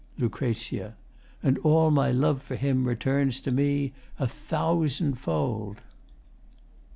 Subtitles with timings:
[0.17, 0.55] LUC.
[1.43, 5.81] And all my love for him returns to me A thousandfold!